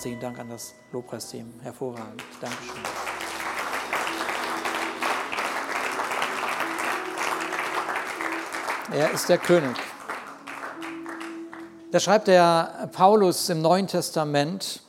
[0.00, 1.60] herzlichen Dank an das Lobpreisteam.
[1.60, 2.22] Hervorragend.
[2.40, 2.82] Dankeschön.
[8.92, 9.76] Er ist der König.
[11.92, 14.80] Da schreibt der Paulus im Neuen Testament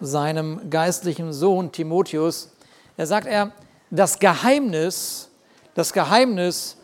[0.00, 2.48] seinem geistlichen Sohn Timotheus,
[2.96, 3.52] er sagt er,
[3.90, 5.28] das Geheimnis,
[5.74, 6.78] das Geheimnis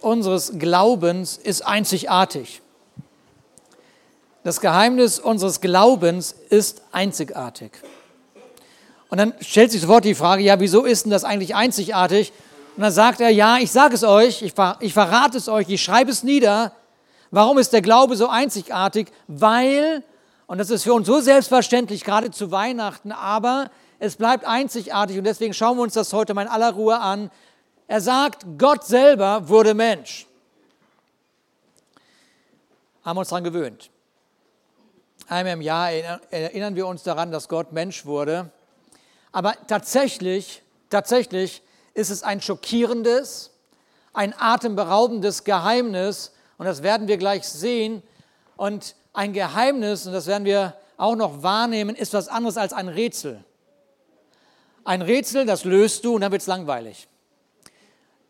[0.00, 2.62] unseres Glaubens ist einzigartig.
[4.46, 7.72] Das Geheimnis unseres Glaubens ist einzigartig.
[9.08, 12.32] Und dann stellt sich sofort die Frage, ja, wieso ist denn das eigentlich einzigartig?
[12.76, 15.82] Und dann sagt er, ja, ich sage es euch, ich, ich verrate es euch, ich
[15.82, 16.70] schreibe es nieder.
[17.32, 19.08] Warum ist der Glaube so einzigartig?
[19.26, 20.04] Weil,
[20.46, 25.24] und das ist für uns so selbstverständlich, gerade zu Weihnachten, aber es bleibt einzigartig und
[25.24, 27.32] deswegen schauen wir uns das heute mal in aller Ruhe an.
[27.88, 30.24] Er sagt, Gott selber wurde Mensch.
[33.02, 33.90] Haben wir uns daran gewöhnt.
[35.28, 38.50] Einmal im Jahr erinnern wir uns daran, dass Gott Mensch wurde.
[39.32, 41.62] Aber tatsächlich, tatsächlich
[41.94, 43.50] ist es ein schockierendes,
[44.12, 46.32] ein atemberaubendes Geheimnis.
[46.58, 48.04] Und das werden wir gleich sehen.
[48.56, 52.88] Und ein Geheimnis, und das werden wir auch noch wahrnehmen, ist was anderes als ein
[52.88, 53.44] Rätsel.
[54.84, 57.08] Ein Rätsel, das löst du und dann wird es langweilig.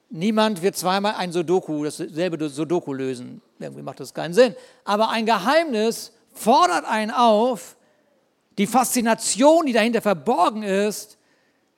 [0.09, 3.43] Niemand wird zweimal ein Sudoku, dasselbe Sudoku lösen.
[3.59, 4.57] Irgendwie macht das keinen Sinn.
[4.85, 7.77] Aber ein Geheimnis fordert einen auf,
[8.59, 11.19] die Faszination, die dahinter verborgen ist,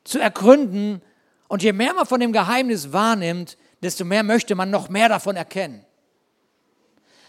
[0.05, 1.03] zu ergründen.
[1.49, 5.37] Und je mehr man von dem Geheimnis wahrnimmt, desto mehr möchte man noch mehr davon
[5.37, 5.85] erkennen.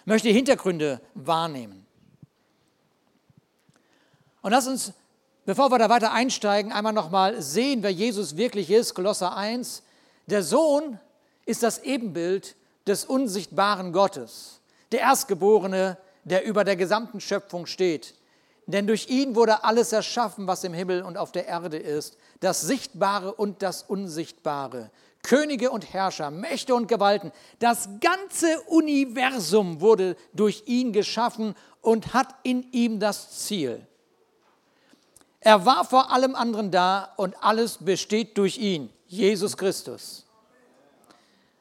[0.05, 1.85] Möchte Hintergründe wahrnehmen.
[4.41, 4.93] Und lass uns,
[5.45, 8.93] bevor wir da weiter einsteigen, einmal nochmal sehen, wer Jesus wirklich ist.
[8.93, 9.83] Kolosser 1.
[10.27, 10.99] Der Sohn
[11.45, 12.55] ist das Ebenbild
[12.87, 15.97] des unsichtbaren Gottes, der Erstgeborene,
[16.29, 18.15] der über der gesamten Schöpfung steht.
[18.65, 22.61] Denn durch ihn wurde alles erschaffen, was im Himmel und auf der Erde ist, das
[22.61, 24.91] Sichtbare und das Unsichtbare.
[25.23, 32.35] Könige und Herrscher, Mächte und Gewalten, das ganze Universum wurde durch ihn geschaffen und hat
[32.43, 33.85] in ihm das Ziel.
[35.39, 40.25] Er war vor allem anderen da und alles besteht durch ihn, Jesus Christus.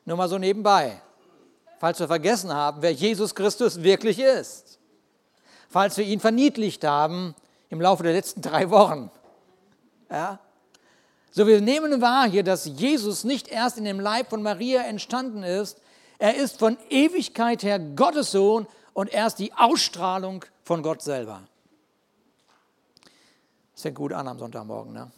[0.04, 1.00] Nur mal so nebenbei
[1.78, 4.78] falls wir vergessen haben, wer Jesus Christus wirklich ist.
[5.68, 7.34] Falls wir ihn verniedlicht haben
[7.70, 9.10] im Laufe der letzten drei Wochen.
[10.10, 10.38] Ja?
[11.30, 15.42] So, wir nehmen wahr hier, dass Jesus nicht erst in dem Leib von Maria entstanden
[15.42, 15.80] ist.
[16.18, 21.42] Er ist von Ewigkeit her Gottes Sohn und er ist die Ausstrahlung von Gott selber.
[23.72, 25.12] Das fängt gut an am Sonntagmorgen, ne?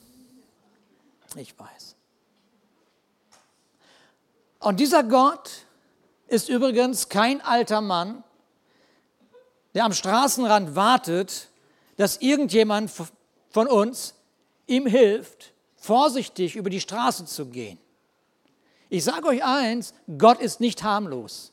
[1.36, 1.96] Ich weiß.
[4.58, 5.64] Und dieser Gott,
[6.30, 8.22] ist übrigens kein alter Mann,
[9.74, 11.48] der am Straßenrand wartet,
[11.96, 12.90] dass irgendjemand
[13.50, 14.14] von uns
[14.66, 17.78] ihm hilft, vorsichtig über die Straße zu gehen.
[18.88, 21.52] Ich sage euch eins, Gott ist nicht harmlos.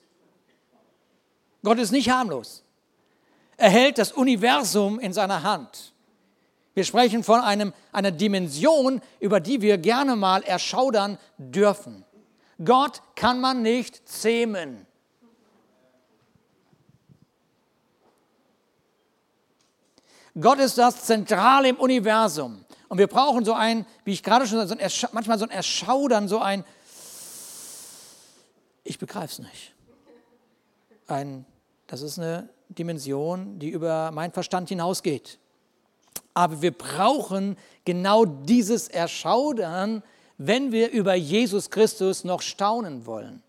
[1.63, 2.63] Gott ist nicht harmlos.
[3.57, 5.94] Er hält das Universum in seiner Hand.
[6.75, 12.05] Wir sprechen von einem, einer Dimension, über die wir gerne mal erschaudern dürfen.
[12.63, 14.88] Gott kann man nicht zähmen.
[20.40, 22.63] Gott ist das Zentrale im Universum.
[22.90, 24.75] Und wir brauchen so ein, wie ich gerade schon so
[25.12, 26.63] manchmal so ein Erschaudern, so ein,
[28.84, 29.74] ich begreife es nicht.
[31.07, 31.45] Ein,
[31.88, 35.39] das ist eine Dimension, die über meinen Verstand hinausgeht.
[36.34, 40.03] Aber wir brauchen genau dieses Erschaudern,
[40.38, 43.42] wenn wir über Jesus Christus noch staunen wollen.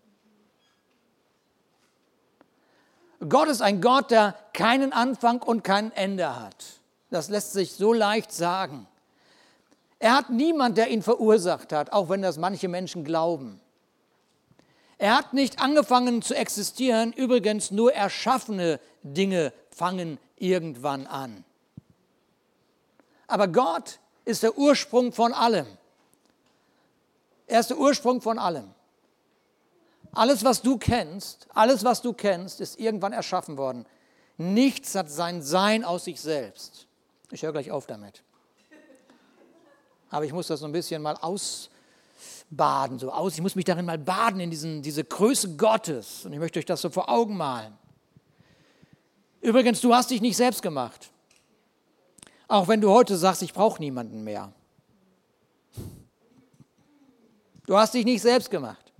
[3.27, 6.65] Gott ist ein Gott, der keinen Anfang und kein Ende hat.
[7.09, 8.87] Das lässt sich so leicht sagen.
[9.99, 13.59] Er hat niemand, der ihn verursacht hat, auch wenn das manche Menschen glauben.
[14.97, 21.43] Er hat nicht angefangen zu existieren, übrigens nur erschaffene Dinge fangen irgendwann an.
[23.27, 25.67] Aber Gott ist der Ursprung von allem.
[27.49, 28.69] Er ist der Ursprung von allem.
[30.11, 33.85] Alles, was du kennst, alles, was du kennst, ist irgendwann erschaffen worden.
[34.37, 36.87] Nichts hat sein Sein aus sich selbst.
[37.31, 38.23] Ich höre gleich auf damit.
[40.11, 43.33] Aber ich muss das so ein bisschen mal ausbaden, so aus.
[43.33, 46.25] Ich muss mich darin mal baden in diesen, diese Größe Gottes.
[46.25, 47.75] Und ich möchte euch das so vor Augen malen.
[49.41, 51.09] Übrigens, du hast dich nicht selbst gemacht.
[52.47, 54.53] Auch wenn du heute sagst, ich brauche niemanden mehr.
[57.69, 58.91] Du hast dich nicht selbst gemacht.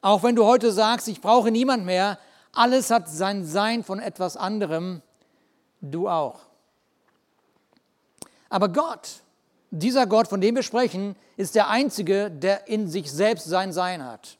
[0.00, 2.18] Auch wenn du heute sagst, ich brauche niemand mehr,
[2.50, 5.02] alles hat sein Sein von etwas anderem,
[5.82, 6.40] du auch.
[8.48, 9.20] Aber Gott,
[9.70, 14.02] dieser Gott, von dem wir sprechen, ist der Einzige, der in sich selbst sein Sein
[14.02, 14.38] hat.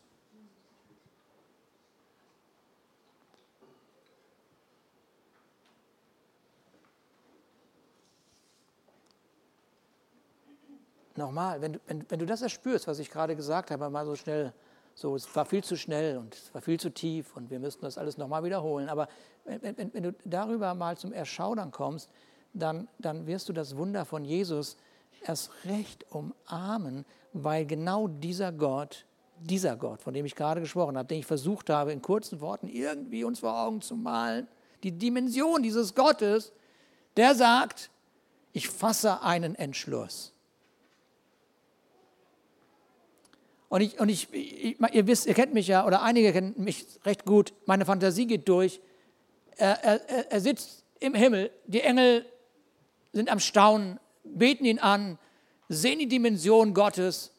[11.20, 14.54] Nochmal, wenn, wenn, wenn du das erspürst, was ich gerade gesagt habe, mal so schnell,
[14.94, 17.82] so, es war viel zu schnell und es war viel zu tief und wir müssten
[17.82, 18.88] das alles nochmal wiederholen.
[18.88, 19.06] Aber
[19.44, 22.08] wenn, wenn, wenn, du darüber mal zum Erschaudern kommst,
[22.54, 24.78] dann, dann wirst du das Wunder von Jesus
[25.26, 29.04] erst recht umarmen, weil genau dieser Gott,
[29.40, 32.66] dieser Gott, von dem ich gerade gesprochen habe, den ich versucht habe, in kurzen Worten
[32.66, 34.48] irgendwie uns vor Augen zu malen,
[34.82, 36.50] die Dimension dieses Gottes,
[37.18, 37.90] der sagt,
[38.54, 40.32] ich fasse einen Entschluss.
[43.70, 46.84] Und, ich, und ich, ich, ihr wisst, ihr kennt mich ja, oder einige kennen mich
[47.04, 48.80] recht gut, meine Fantasie geht durch.
[49.56, 52.26] Er, er, er sitzt im Himmel, die Engel
[53.12, 55.18] sind am Staunen, beten ihn an,
[55.68, 57.32] sehen die Dimension Gottes.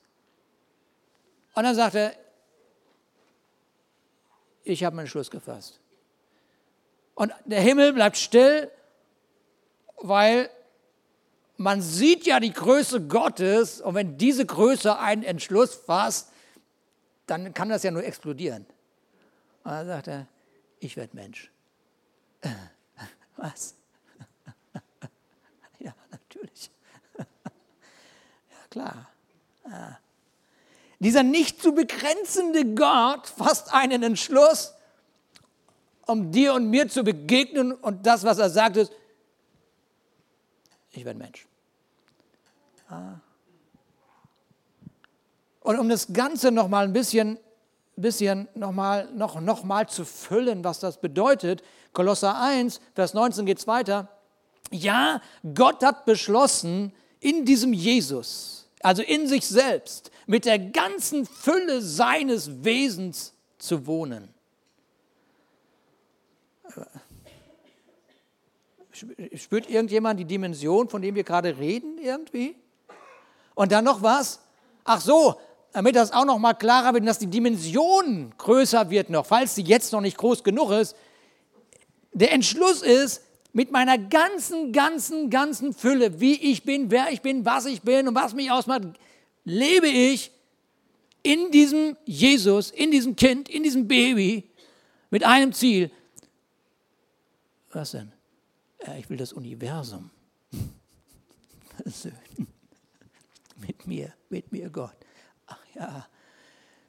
[1.53, 2.15] Und dann sagt er,
[4.63, 5.81] ich habe meinen Schluss gefasst.
[7.13, 8.71] Und der Himmel bleibt still,
[9.97, 10.49] weil
[11.61, 16.31] man sieht ja die Größe Gottes und wenn diese Größe einen Entschluss fasst,
[17.27, 18.65] dann kann das ja nur explodieren.
[19.63, 20.27] Und dann sagt er,
[20.79, 21.51] ich werde Mensch.
[23.37, 23.75] Was?
[25.79, 26.71] ja, natürlich.
[27.17, 29.09] ja, klar.
[29.69, 29.99] Ja.
[30.99, 34.73] Dieser nicht zu begrenzende Gott fasst einen Entschluss,
[36.05, 38.91] um dir und mir zu begegnen und das, was er sagt, ist,
[40.91, 41.47] ich werde Mensch.
[45.61, 47.37] Und um das Ganze noch mal ein bisschen,
[47.95, 53.45] bisschen noch, mal, noch, noch mal zu füllen, was das bedeutet, Kolosser 1, Vers 19
[53.45, 54.09] geht es weiter.
[54.71, 55.21] Ja,
[55.53, 62.63] Gott hat beschlossen, in diesem Jesus, also in sich selbst, mit der ganzen Fülle seines
[62.63, 64.33] Wesens zu wohnen.
[69.35, 72.55] Spürt irgendjemand die Dimension, von dem wir gerade reden, irgendwie?
[73.55, 74.39] Und dann noch was?
[74.83, 75.35] Ach so,
[75.73, 79.63] damit das auch noch mal klarer wird, dass die Dimension größer wird noch, falls sie
[79.63, 80.95] jetzt noch nicht groß genug ist.
[82.13, 83.21] Der Entschluss ist,
[83.53, 88.07] mit meiner ganzen, ganzen, ganzen Fülle, wie ich bin, wer ich bin, was ich bin
[88.07, 88.83] und was mich ausmacht,
[89.43, 90.31] lebe ich
[91.23, 94.49] in diesem Jesus, in diesem Kind, in diesem Baby
[95.09, 95.91] mit einem Ziel.
[97.71, 98.11] Was denn?
[98.97, 100.09] Ich will das Universum
[101.83, 102.20] versöhnen
[103.61, 104.95] mit mir, mit mir Gott.
[105.47, 106.07] Ach ja,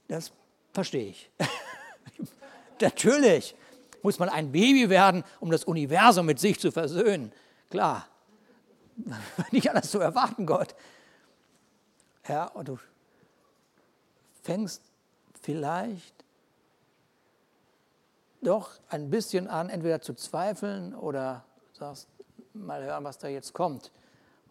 [0.09, 0.33] das
[0.73, 1.31] verstehe ich.
[2.81, 3.55] Natürlich
[4.03, 7.33] muss man ein Baby werden, um das Universum mit sich zu versöhnen.
[7.71, 8.09] Klar,
[9.53, 10.75] nicht alles zu erwarten, Gott.
[12.29, 12.79] Ja, und du
[14.43, 14.83] fängst
[15.41, 16.25] vielleicht
[18.43, 22.09] doch ein bisschen an, entweder zu zweifeln oder sagst,
[22.53, 23.93] mal hören, was da jetzt kommt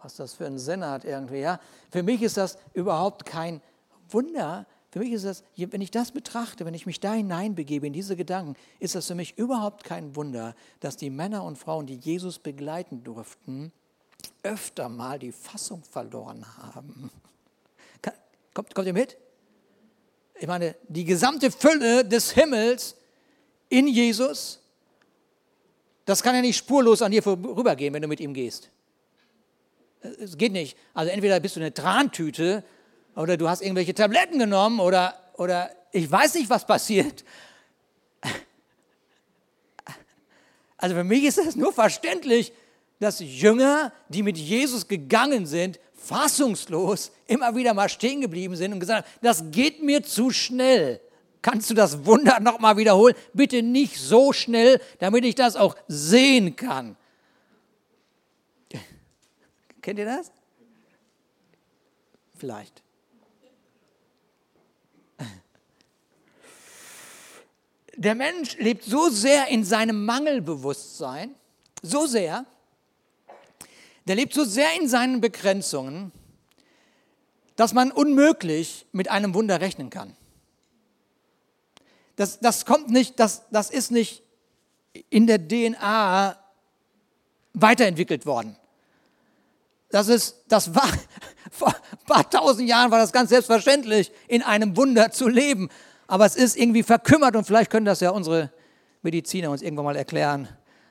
[0.04, 1.40] was das für einen Sinn hat irgendwie.
[1.40, 1.60] Ja?
[1.92, 3.62] Für mich ist das überhaupt kein
[4.10, 4.66] Wunder.
[4.92, 8.16] Für mich ist das, wenn ich das betrachte, wenn ich mich da hineinbegebe in diese
[8.16, 12.40] Gedanken, ist das für mich überhaupt kein Wunder, dass die Männer und Frauen, die Jesus
[12.40, 13.72] begleiten durften,
[14.44, 17.10] öfter mal die Fassung verloren haben.
[18.54, 19.18] Kommt, kommt ihr mit?
[20.38, 22.96] Ich meine, die gesamte Fülle des Himmels
[23.70, 24.60] in Jesus,
[26.04, 28.70] das kann ja nicht spurlos an dir vorübergehen, wenn du mit ihm gehst.
[30.02, 30.78] Es geht nicht.
[30.94, 32.64] Also entweder bist du eine Trantüte
[33.16, 37.24] oder du hast irgendwelche Tabletten genommen oder, oder ich weiß nicht, was passiert.
[40.78, 42.54] Also für mich ist das nur verständlich,
[43.00, 48.80] dass Jünger, die mit Jesus gegangen sind, fassungslos immer wieder mal stehen geblieben sind und
[48.80, 51.00] gesagt haben, das geht mir zu schnell.
[51.44, 53.16] Kannst du das Wunder nochmal wiederholen?
[53.34, 56.98] Bitte nicht so schnell, damit ich das auch sehen kann.
[59.82, 60.32] Kennt ihr das?
[62.36, 62.84] Vielleicht.
[67.98, 71.36] Der Mensch lebt so sehr in seinem Mangelbewusstsein,
[71.84, 72.46] so sehr,
[74.08, 76.12] der lebt so sehr in seinen Begrenzungen,
[77.56, 80.16] dass man unmöglich mit einem Wunder rechnen kann.
[82.16, 84.24] Das, das kommt nicht, das, das ist nicht
[85.10, 86.38] in der DNA
[87.54, 88.58] weiterentwickelt worden.
[89.92, 90.88] Das, ist, das war,
[91.52, 95.70] vor ein paar tausend Jahren war das ganz selbstverständlich, in einem Wunder zu leben.
[96.08, 98.52] Aber es ist irgendwie verkümmert und vielleicht können das ja unsere
[99.02, 100.48] Mediziner uns irgendwann mal erklären.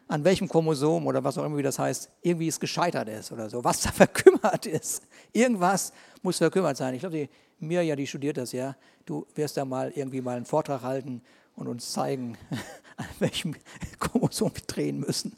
[0.09, 3.63] an welchem Chromosom oder was auch immer das heißt, irgendwie es gescheitert ist oder so,
[3.63, 5.03] was da verkümmert ist.
[5.33, 5.93] Irgendwas
[6.23, 6.95] muss verkümmert sein.
[6.95, 7.29] Ich glaube, die
[7.61, 8.75] Mirja, die studiert das ja.
[9.07, 11.23] Du wirst da mal irgendwie mal einen Vortrag halten
[11.55, 12.37] und uns zeigen,
[12.97, 13.55] an welchem
[14.01, 15.37] Chromosom wir drehen müssen.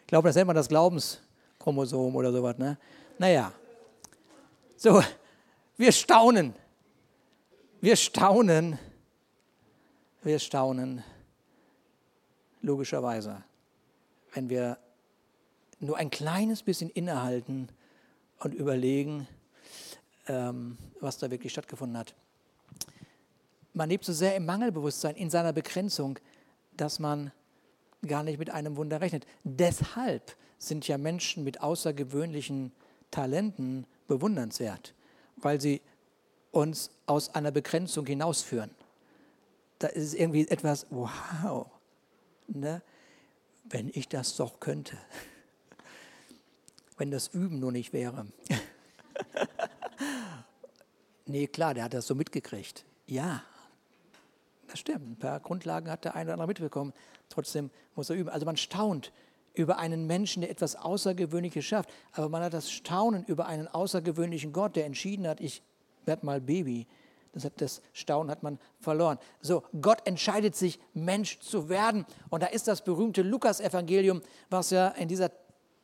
[0.00, 0.70] ich glaube, das nennt man das
[1.62, 2.58] Glaubenschromosom oder sowas.
[2.58, 2.76] Ne?
[3.18, 3.52] Naja,
[4.76, 5.02] so,
[5.76, 6.54] wir staunen.
[7.80, 8.78] Wir staunen.
[10.22, 11.02] Wir staunen
[12.60, 13.42] logischerweise,
[14.34, 14.78] wenn wir
[15.80, 17.68] nur ein kleines bisschen innehalten
[18.38, 19.26] und überlegen,
[20.28, 22.14] ähm, was da wirklich stattgefunden hat.
[23.72, 26.20] Man lebt so sehr im Mangelbewusstsein, in seiner Begrenzung,
[26.76, 27.32] dass man
[28.06, 29.26] gar nicht mit einem Wunder rechnet.
[29.42, 32.72] Deshalb sind ja Menschen mit außergewöhnlichen
[33.10, 34.94] Talenten bewundernswert,
[35.36, 35.82] weil sie
[36.52, 38.70] uns aus einer Begrenzung hinausführen.
[39.80, 41.66] Da ist irgendwie etwas, wow,
[42.46, 42.80] ne?
[43.64, 44.96] wenn ich das doch könnte.
[46.96, 48.26] Wenn das Üben nur nicht wäre.
[51.26, 52.84] nee, klar, der hat das so mitgekriegt.
[53.06, 53.42] Ja,
[54.68, 55.10] das stimmt.
[55.10, 56.92] Ein paar Grundlagen hat der eine oder andere mitbekommen.
[57.28, 58.28] Trotzdem muss er üben.
[58.28, 59.10] Also man staunt
[59.54, 61.90] über einen Menschen, der etwas Außergewöhnliches schafft.
[62.12, 65.62] Aber man hat das Staunen über einen außergewöhnlichen Gott, der entschieden hat, ich
[66.04, 66.86] werde mal Baby.
[67.32, 69.18] Das, hat, das Staunen hat man verloren.
[69.40, 72.04] So, Gott entscheidet sich, Mensch zu werden.
[72.28, 75.30] Und da ist das berühmte Lukas-Evangelium, was ja in, dieser,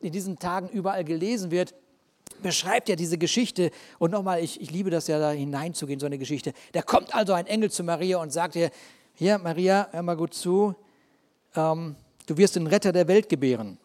[0.00, 1.74] in diesen Tagen überall gelesen wird,
[2.42, 3.70] beschreibt ja diese Geschichte.
[3.98, 6.52] Und nochmal, ich, ich liebe das ja, da hineinzugehen, so eine Geschichte.
[6.72, 8.70] Da kommt also ein Engel zu Maria und sagt ihr,
[9.14, 10.74] hier, Maria, hör mal gut zu,
[11.56, 11.96] ähm,
[12.28, 13.78] du wirst den Retter der Welt gebären.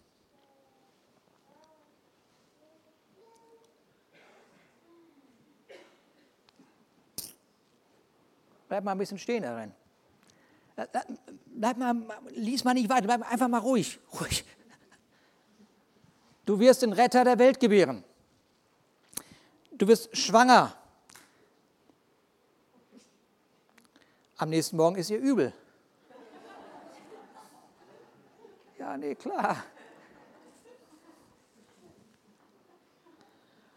[8.67, 9.71] Bleib mal ein bisschen stehen darin.
[11.45, 11.95] Bleib mal,
[12.31, 13.99] lies mal nicht weiter, bleib einfach mal ruhig.
[14.19, 14.43] ruhig.
[16.45, 18.03] Du wirst den Retter der Welt gebären.
[19.71, 20.75] Du wirst schwanger.
[24.35, 25.53] Am nächsten Morgen ist ihr übel.
[28.83, 29.63] Ja, nee, klar.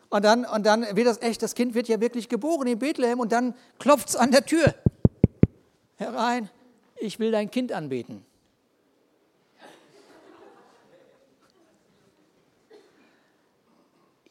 [0.09, 3.21] Und dann, und dann wird das echt, das Kind wird ja wirklich geboren in Bethlehem
[3.21, 4.75] und dann klopft es an der Tür.
[5.95, 6.51] Herein,
[6.97, 8.27] ich will dein Kind anbeten.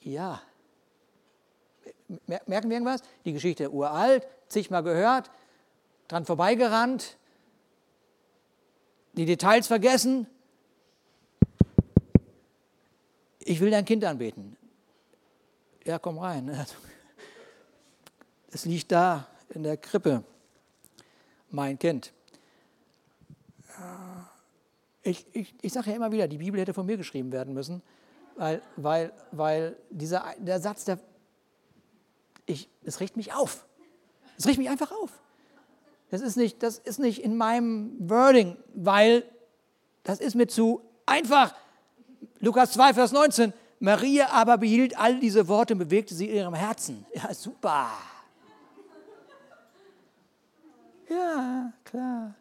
[0.02, 0.42] Ja.
[2.28, 3.02] Merken wir irgendwas?
[3.24, 5.32] Die Geschichte uralt, zigmal gehört,
[6.10, 7.16] dran vorbeigerannt,
[9.14, 10.28] die Details vergessen.
[13.46, 14.58] Ich will dein Kind anbeten
[15.86, 16.66] ja, komm rein.
[18.52, 20.24] Es liegt da in der Krippe,
[21.52, 22.12] mein Kind.
[25.04, 27.84] Ich, ich, ich sage ja immer wieder, die Bibel hätte von mir geschrieben werden müssen,
[28.36, 31.00] weil, weil, weil dieser, der Satz, der,
[32.46, 33.66] ich, es riecht mich auf.
[34.38, 35.22] Es riecht mich einfach auf.
[36.10, 39.24] Das ist, nicht, das ist nicht in meinem Wording, weil
[40.04, 41.54] das ist mir zu einfach.
[42.40, 43.54] Lukas 2, Vers 19.
[43.80, 47.06] Maria aber behielt all diese Worte und bewegte sie in ihrem Herzen.
[47.14, 47.90] Ja, super.
[51.10, 52.34] Ja, klar.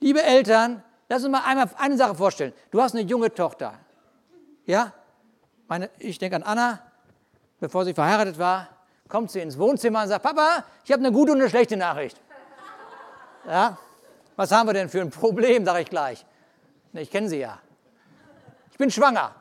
[0.00, 2.52] Liebe Eltern, lass uns mal einmal eine Sache vorstellen.
[2.70, 3.74] Du hast eine junge Tochter.
[4.66, 4.92] Ja?
[5.66, 6.80] Meine, ich denke an Anna,
[7.60, 8.68] bevor sie verheiratet war,
[9.08, 12.20] kommt sie ins Wohnzimmer und sagt, Papa, ich habe eine gute und eine schlechte Nachricht.
[13.46, 13.78] Ja?
[14.36, 16.24] Was haben wir denn für ein Problem, sage ich gleich.
[16.92, 17.58] Ich kenne sie ja.
[18.74, 19.32] Ich bin schwanger.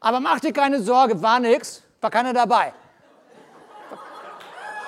[0.00, 2.72] Aber mach dir keine Sorge, war nichts, war keiner dabei.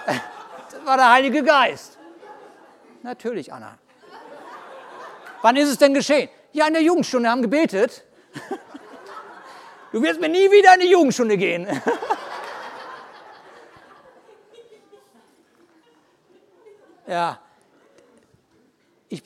[0.07, 1.99] Das war der Heilige Geist.
[3.03, 3.77] Natürlich, Anna.
[5.43, 6.31] Wann ist es denn geschehen?
[6.53, 8.03] Ja, in der Jugendstunde haben gebetet.
[9.93, 11.69] Du wirst mir nie wieder in die Jugendstunde gehen.
[17.07, 17.41] Ja,
[19.11, 19.23] ich,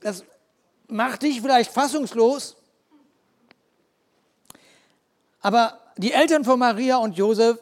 [0.00, 0.24] das
[0.88, 2.56] macht dich vielleicht fassungslos,
[5.40, 7.58] aber die Eltern von Maria und Josef,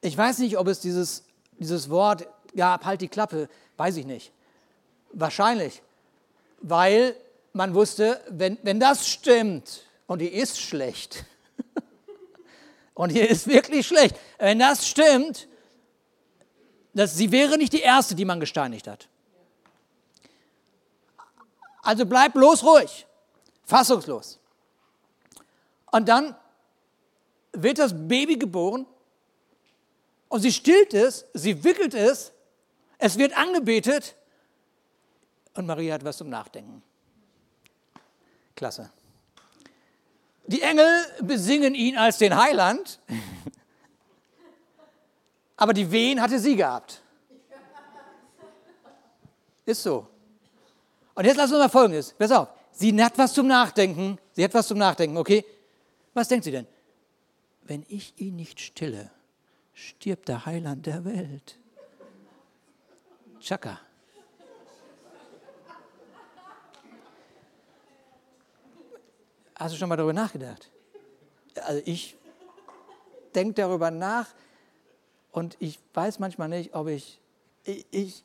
[0.00, 1.24] ich weiß nicht, ob es dieses,
[1.58, 4.32] dieses Wort gab, halt die Klappe, weiß ich nicht.
[5.12, 5.82] Wahrscheinlich,
[6.60, 7.16] weil
[7.52, 11.24] man wusste, wenn, wenn das stimmt und die ist schlecht,
[12.94, 15.48] und die ist wirklich schlecht, wenn das stimmt,
[16.92, 19.08] dass sie wäre nicht die erste, die man gesteinigt hat.
[21.84, 23.06] Also bleib bloß ruhig,
[23.66, 24.40] fassungslos.
[25.92, 26.34] Und dann
[27.52, 28.86] wird das Baby geboren
[30.28, 32.32] und sie stillt es, sie wickelt es,
[32.98, 34.16] es wird angebetet
[35.54, 36.82] und Maria hat was zum Nachdenken.
[38.56, 38.90] Klasse.
[40.46, 42.98] Die Engel besingen ihn als den Heiland,
[45.56, 47.02] aber die Wehen hatte sie gehabt.
[49.66, 50.13] Ist so.
[51.14, 52.12] Und jetzt lassen wir mal Folgendes.
[52.12, 52.48] Pass auf.
[52.72, 54.18] Sie hat was zum Nachdenken.
[54.32, 55.44] Sie hat was zum Nachdenken, okay?
[56.12, 56.66] Was denkt sie denn?
[57.62, 59.10] Wenn ich ihn nicht stille,
[59.72, 61.58] stirbt der Heiland der Welt.
[63.40, 63.80] Chaka.
[69.56, 70.70] Hast du schon mal darüber nachgedacht?
[71.62, 72.16] Also ich
[73.34, 74.28] denke darüber nach
[75.30, 77.20] und ich weiß manchmal nicht, ob ich,
[77.64, 78.24] ich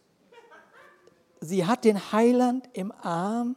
[1.41, 3.55] sie hat den Heiland im Arm,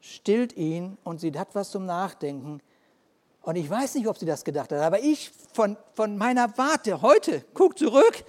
[0.00, 2.60] stillt ihn und sie hat was zum Nachdenken.
[3.42, 7.02] Und ich weiß nicht, ob sie das gedacht hat, aber ich von, von meiner Warte
[7.02, 8.24] heute, guck zurück,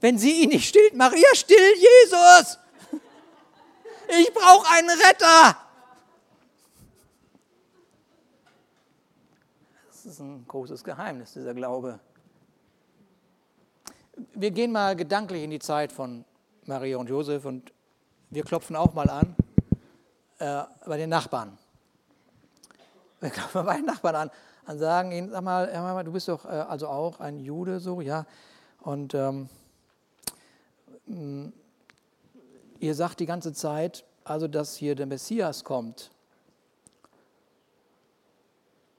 [0.00, 2.58] wenn sie ihn nicht stillt, Maria, still Jesus!
[4.20, 5.56] Ich brauche einen Retter!
[9.86, 11.98] Das ist ein großes Geheimnis, dieser Glaube.
[14.34, 16.26] Wir gehen mal gedanklich in die Zeit von
[16.66, 17.72] Maria und Josef und
[18.30, 19.36] wir klopfen auch mal an
[20.38, 21.58] äh, bei den Nachbarn.
[23.20, 24.30] Wir klopfen bei den Nachbarn an
[24.66, 28.26] und sagen ihnen, sag mal, du bist doch äh, also auch ein Jude, so, ja.
[28.80, 29.48] Und ähm,
[32.78, 36.10] ihr sagt die ganze Zeit, also dass hier der Messias kommt.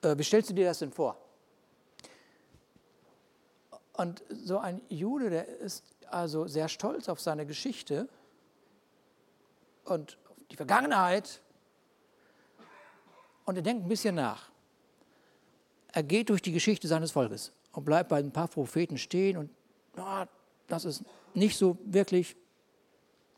[0.02, 1.18] Äh, wie stellst du dir das denn vor?
[3.94, 8.08] Und so ein Jude, der ist also sehr stolz auf seine Geschichte
[9.86, 11.42] und auf die Vergangenheit.
[13.46, 14.50] Und er denkt ein bisschen nach.
[15.92, 19.50] Er geht durch die Geschichte seines Volkes und bleibt bei ein paar Propheten stehen und
[19.98, 20.24] oh,
[20.68, 22.36] das ist nicht so wirklich.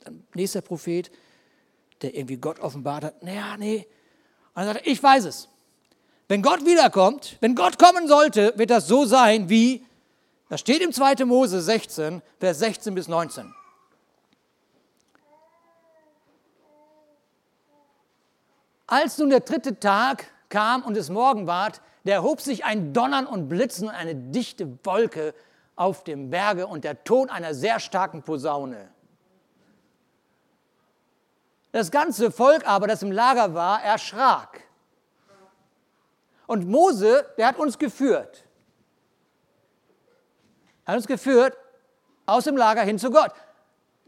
[0.05, 1.09] Ein nächster Prophet,
[2.01, 3.88] der irgendwie Gott offenbart hat, naja, nee.
[4.53, 5.49] Und er sagt, ich weiß es.
[6.27, 9.85] Wenn Gott wiederkommt, wenn Gott kommen sollte, wird das so sein wie,
[10.49, 11.25] das steht im 2.
[11.25, 13.53] Mose 16, Vers 16 bis 19.
[18.88, 23.25] Als nun der dritte Tag kam und es Morgen ward, da erhob sich ein Donnern
[23.25, 25.34] und Blitzen und eine dichte Wolke
[25.75, 28.89] auf dem Berge und der Ton einer sehr starken Posaune.
[31.71, 34.62] Das ganze Volk aber, das im Lager war, erschrak.
[36.47, 38.44] Und Mose, der hat uns geführt.
[40.86, 41.58] Er hat uns geführt
[42.26, 43.32] aus dem Lager hin zu Gott.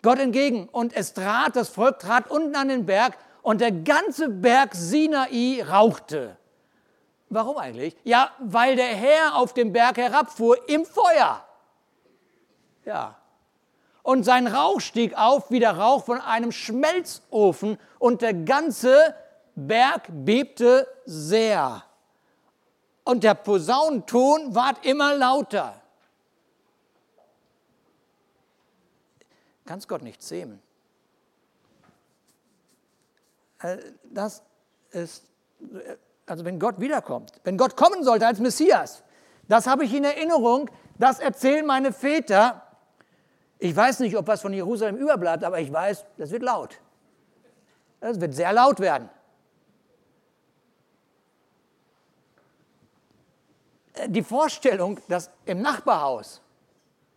[0.02, 0.70] Gott entgegen.
[0.70, 5.64] Und es trat, das Volk trat unten an den Berg und der ganze Berg Sinai
[5.68, 6.38] rauchte.
[7.30, 7.96] Warum eigentlich?
[8.04, 11.44] Ja, weil der Herr auf dem Berg herabfuhr im Feuer.
[12.86, 13.16] Ja.
[14.02, 19.14] Und sein Rauch stieg auf wie der Rauch von einem Schmelzofen und der ganze
[19.56, 21.84] Berg bebte sehr
[23.04, 25.82] und der Posaunenton ward immer lauter.
[29.68, 30.60] Kannst Gott nicht zähmen.
[33.62, 34.42] Äh, das
[34.90, 35.26] ist,
[36.26, 39.04] also wenn Gott wiederkommt, wenn Gott kommen sollte als Messias,
[39.48, 42.64] das habe ich in Erinnerung, das erzählen meine Väter.
[43.60, 46.80] Ich weiß nicht, ob was von Jerusalem überbleibt, aber ich weiß, das wird laut.
[48.00, 49.10] Das wird sehr laut werden.
[54.06, 56.42] die Vorstellung, dass im Nachbarhaus,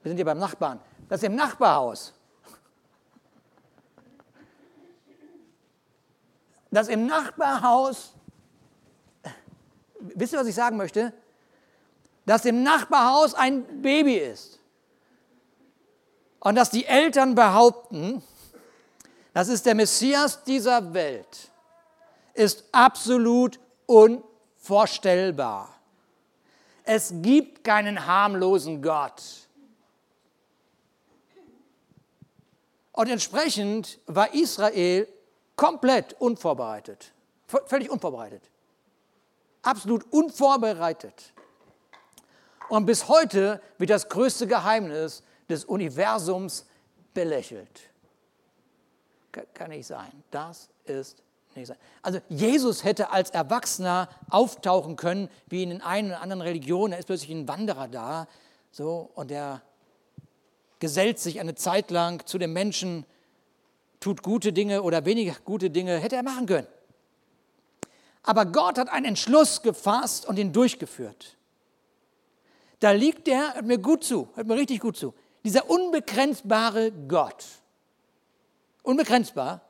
[0.03, 2.15] wir sind ja beim Nachbarn, dass im Nachbarhaus,
[6.71, 8.15] dass im Nachbarhaus,
[9.99, 11.13] wisst ihr, was ich sagen möchte?
[12.27, 14.59] Dass im Nachbarhaus ein Baby ist.
[16.39, 18.23] Und dass die Eltern behaupten,
[19.35, 21.51] das ist der Messias dieser Welt,
[22.35, 25.75] ist absolut unvorstellbar.
[26.85, 29.23] Es gibt keinen harmlosen Gott.
[32.93, 35.07] Und entsprechend war Israel
[35.61, 37.13] komplett unvorbereitet,
[37.67, 38.41] völlig unvorbereitet,
[39.61, 41.35] absolut unvorbereitet.
[42.71, 46.65] Und bis heute wird das größte Geheimnis des Universums
[47.13, 47.91] belächelt.
[49.53, 50.11] Kann nicht sein.
[50.31, 51.23] Das ist
[52.01, 56.95] also Jesus hätte als Erwachsener auftauchen können, wie in den einen oder anderen Religionen.
[56.95, 58.29] Er ist plötzlich ein Wanderer da,
[58.71, 59.61] so und er
[60.79, 63.05] gesellt sich eine Zeit lang zu den Menschen,
[64.01, 66.67] tut gute Dinge oder weniger gute Dinge, hätte er machen können.
[68.23, 71.37] Aber Gott hat einen Entschluss gefasst und ihn durchgeführt.
[72.81, 77.45] Da liegt der, hört mir gut zu, hört mir richtig gut zu, dieser unbegrenzbare Gott,
[78.83, 79.61] unbegrenzbar,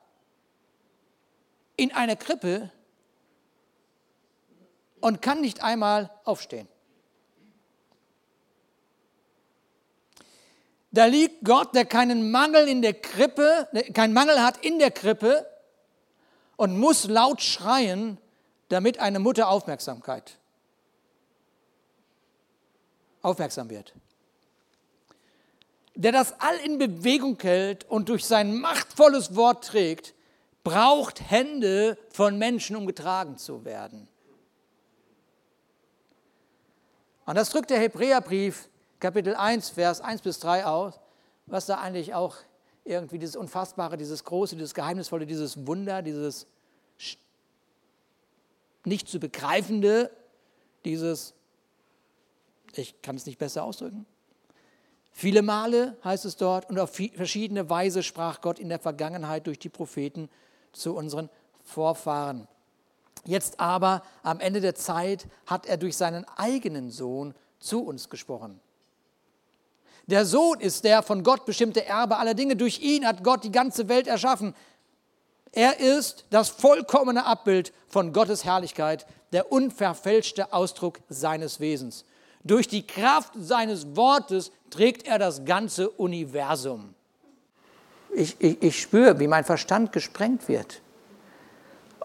[1.75, 2.71] in einer Krippe
[5.01, 6.67] und kann nicht einmal aufstehen.
[10.91, 15.45] Da liegt Gott, der keinen Mangel in der Krippe, keinen Mangel hat in der Krippe
[16.57, 18.17] und muss laut schreien,
[18.67, 20.37] damit eine Mutter Aufmerksamkeit
[23.21, 23.93] aufmerksam wird.
[25.95, 30.13] Der das All in Bewegung hält und durch sein machtvolles Wort trägt,
[30.63, 34.07] braucht Hände von Menschen, um getragen zu werden.
[37.25, 38.69] Und das drückt der Hebräerbrief
[39.01, 40.99] Kapitel 1, Vers 1 bis 3 aus,
[41.47, 42.37] was da eigentlich auch
[42.85, 46.45] irgendwie dieses Unfassbare, dieses Große, dieses Geheimnisvolle, dieses Wunder, dieses
[48.85, 50.11] nicht zu begreifende,
[50.85, 51.33] dieses,
[52.75, 54.05] ich kann es nicht besser ausdrücken.
[55.11, 59.57] Viele Male heißt es dort und auf verschiedene Weise sprach Gott in der Vergangenheit durch
[59.57, 60.29] die Propheten
[60.73, 61.29] zu unseren
[61.63, 62.47] Vorfahren.
[63.25, 68.59] Jetzt aber am Ende der Zeit hat er durch seinen eigenen Sohn zu uns gesprochen.
[70.07, 72.55] Der Sohn ist der von Gott bestimmte Erbe aller Dinge.
[72.55, 74.55] Durch ihn hat Gott die ganze Welt erschaffen.
[75.51, 82.05] Er ist das vollkommene Abbild von Gottes Herrlichkeit, der unverfälschte Ausdruck seines Wesens.
[82.43, 86.95] Durch die Kraft seines Wortes trägt er das ganze Universum.
[88.13, 90.81] Ich, ich, ich spüre, wie mein Verstand gesprengt wird.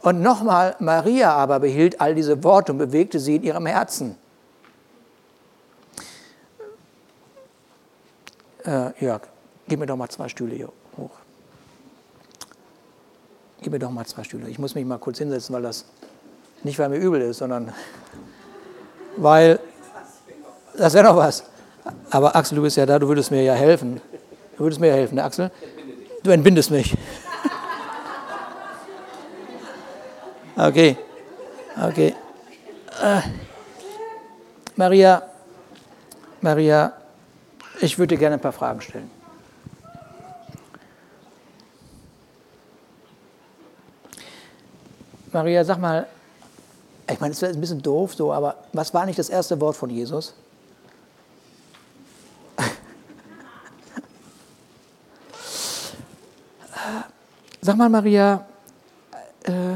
[0.03, 4.17] Und nochmal, Maria aber behielt all diese Worte und bewegte sie in ihrem Herzen.
[8.67, 9.23] Äh, Jörg,
[9.69, 11.11] gib mir doch mal zwei Stühle hier hoch.
[13.63, 14.49] Gib mir doch mal zwei Stühle.
[14.49, 15.85] Ich muss mich mal kurz hinsetzen, weil das
[16.65, 17.73] nicht, weil mir übel ist, sondern
[19.17, 19.61] weil
[20.77, 21.45] das wäre noch was.
[22.11, 24.01] Aber Axel, du bist ja da, du würdest mir ja helfen.
[24.57, 25.51] Du würdest mir ja helfen, ne, Axel?
[26.23, 26.97] Du entbindest mich.
[30.59, 30.97] Okay.
[31.79, 32.15] Okay.
[33.03, 33.21] Äh,
[34.75, 35.23] Maria,
[36.41, 36.96] Maria,
[37.81, 39.11] ich würde dir gerne ein paar Fragen stellen.
[45.33, 46.07] Maria, sag mal,
[47.11, 49.77] ich meine, es ist ein bisschen doof so, aber was war nicht das erste Wort
[49.77, 50.35] von Jesus?
[57.61, 58.47] Sag mal, Maria,
[59.45, 59.75] äh,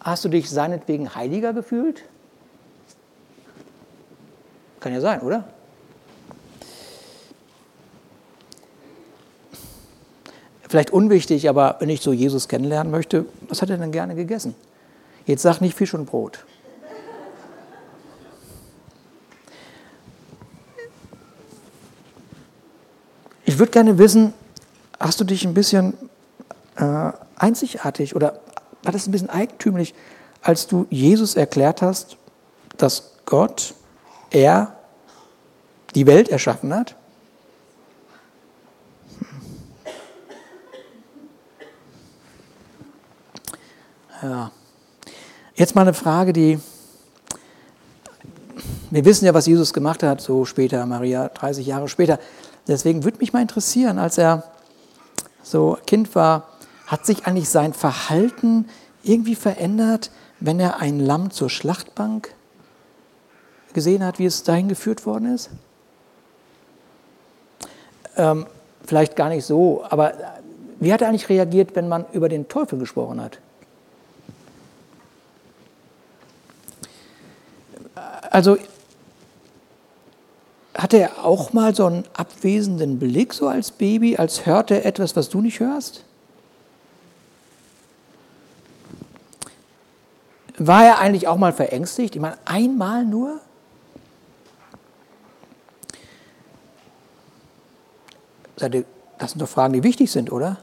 [0.00, 2.02] hast du dich seinetwegen heiliger gefühlt?
[4.80, 5.44] Kann ja sein, oder?
[10.72, 14.54] Vielleicht unwichtig, aber wenn ich so Jesus kennenlernen möchte, was hat er denn gerne gegessen?
[15.26, 16.46] Jetzt sag nicht Fisch und Brot.
[23.44, 24.32] Ich würde gerne wissen,
[24.98, 25.92] hast du dich ein bisschen
[26.76, 28.40] äh, einzigartig oder
[28.82, 29.94] war das ein bisschen eigentümlich,
[30.40, 32.16] als du Jesus erklärt hast,
[32.78, 33.74] dass Gott,
[34.30, 34.74] er
[35.94, 36.96] die Welt erschaffen hat?
[44.22, 44.52] Ja.
[45.54, 46.58] Jetzt mal eine Frage, die
[48.90, 52.18] wir wissen ja, was Jesus gemacht hat, so später, Maria, 30 Jahre später.
[52.68, 54.44] Deswegen würde mich mal interessieren, als er
[55.42, 56.48] so Kind war,
[56.86, 58.68] hat sich eigentlich sein Verhalten
[59.02, 62.34] irgendwie verändert, wenn er ein Lamm zur Schlachtbank
[63.72, 65.50] gesehen hat, wie es dahin geführt worden ist?
[68.16, 68.46] Ähm,
[68.84, 70.12] vielleicht gar nicht so, aber
[70.80, 73.38] wie hat er eigentlich reagiert, wenn man über den Teufel gesprochen hat?
[78.32, 78.56] Also
[80.74, 85.14] hatte er auch mal so einen abwesenden Blick, so als Baby, als hörte er etwas,
[85.14, 86.02] was du nicht hörst?
[90.56, 92.14] War er eigentlich auch mal verängstigt?
[92.14, 93.38] Ich meine, einmal nur?
[98.56, 98.70] Das
[99.32, 100.56] sind doch Fragen, die wichtig sind, oder?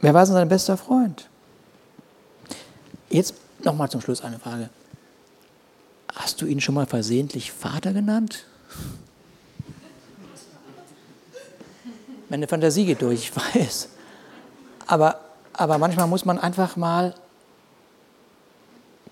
[0.00, 1.28] Wer war denn sein bester Freund?
[3.10, 4.70] Jetzt nochmal zum Schluss eine Frage.
[6.14, 8.44] Hast du ihn schon mal versehentlich Vater genannt?
[12.28, 13.88] Meine Fantasie geht durch, ich weiß.
[14.86, 15.20] Aber,
[15.52, 17.14] aber manchmal muss man einfach mal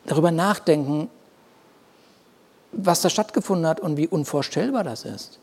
[0.06, 1.10] darüber nachdenken,
[2.72, 5.38] was da stattgefunden hat und wie unvorstellbar das ist.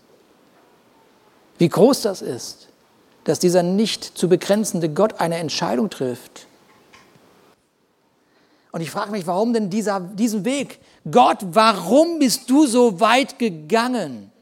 [1.58, 2.68] Wie groß das ist,
[3.24, 6.48] dass dieser nicht zu begrenzende Gott eine Entscheidung trifft
[8.76, 10.80] Und ich frage mich, warum denn dieser, diesen Weg?
[11.10, 14.34] Gott, warum bist du so weit gegangen?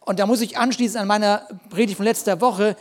[0.00, 2.74] Und da muss ich anschließen an meiner Predigt von letzter Woche.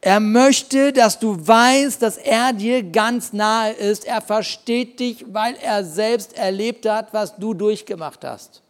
[0.00, 4.04] Er möchte, dass du weißt, dass er dir ganz nahe ist.
[4.04, 8.62] Er versteht dich, weil er selbst erlebt hat, was du durchgemacht hast.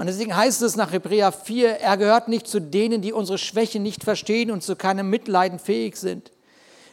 [0.00, 3.78] Und deswegen heißt es nach Hebräer 4, er gehört nicht zu denen, die unsere Schwäche
[3.78, 6.30] nicht verstehen und zu keinem Mitleiden fähig sind.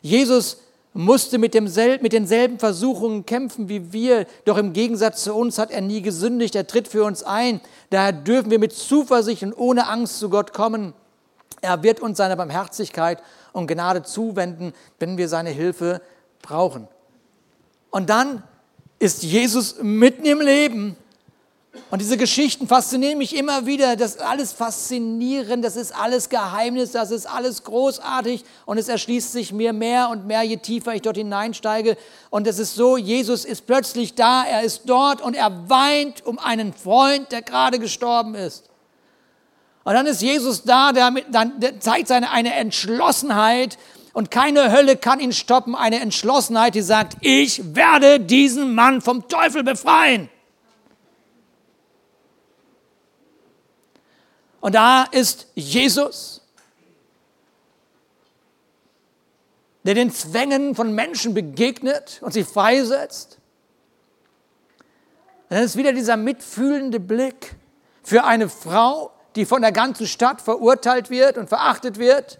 [0.01, 0.57] Jesus
[0.91, 5.71] musste mit, demselben, mit denselben Versuchungen kämpfen wie wir, doch im Gegensatz zu uns hat
[5.71, 7.61] er nie gesündigt, er tritt für uns ein.
[7.91, 10.91] Daher dürfen wir mit Zuversicht und ohne Angst zu Gott kommen.
[11.61, 16.01] Er wird uns seine Barmherzigkeit und Gnade zuwenden, wenn wir seine Hilfe
[16.41, 16.89] brauchen.
[17.89, 18.43] Und dann
[18.99, 20.97] ist Jesus mitten im Leben
[21.89, 23.95] und diese Geschichten faszinieren mich immer wieder.
[23.95, 29.31] Das ist alles faszinierend, das ist alles Geheimnis, das ist alles großartig und es erschließt
[29.31, 31.97] sich mir mehr und mehr, je tiefer ich dort hineinsteige.
[32.29, 36.39] Und es ist so, Jesus ist plötzlich da, er ist dort und er weint um
[36.39, 38.69] einen Freund, der gerade gestorben ist.
[39.83, 43.77] Und dann ist Jesus da, der, dann, der zeigt seine eine Entschlossenheit
[44.11, 49.29] und keine Hölle kann ihn stoppen, eine Entschlossenheit, die sagt, ich werde diesen Mann vom
[49.29, 50.29] Teufel befreien.
[54.67, 56.41] Und da ist Jesus,
[59.83, 63.37] der den Zwängen von Menschen begegnet und sie freisetzt.
[65.47, 67.55] Und dann ist wieder dieser mitfühlende Blick
[68.03, 72.37] für eine Frau, die von der ganzen Stadt verurteilt wird und verachtet wird.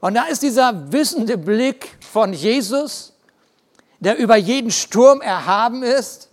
[0.00, 3.12] Und da ist dieser wissende Blick von Jesus,
[4.00, 6.27] der über jeden Sturm erhaben ist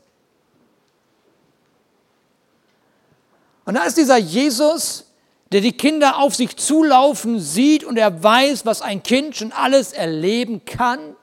[3.66, 5.06] Und da ist dieser Jesus,
[5.52, 9.92] der die Kinder auf sich zulaufen sieht und er weiß, was ein Kind schon alles
[9.92, 11.16] erleben kann.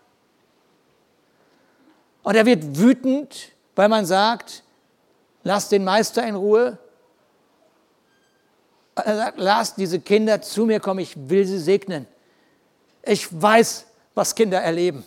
[2.23, 4.63] Und er wird wütend, weil man sagt,
[5.43, 6.79] lass den Meister in Ruhe.
[8.95, 12.07] Er sagt, lass diese Kinder zu mir kommen, ich will sie segnen.
[13.03, 15.05] Ich weiß, was Kinder erleben.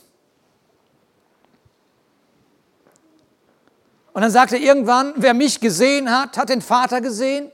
[4.16, 7.52] Und dann sagt er irgendwann, wer mich gesehen hat, hat den Vater gesehen.